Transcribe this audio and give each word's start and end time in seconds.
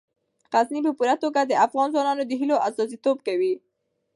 غزني 0.53 0.81
په 0.85 0.91
پوره 0.97 1.15
توګه 1.23 1.41
د 1.45 1.53
افغان 1.65 1.87
ځوانانو 1.93 2.23
د 2.25 2.31
هیلو 2.39 2.57
استازیتوب 2.67 3.17
کوي. 3.27 3.53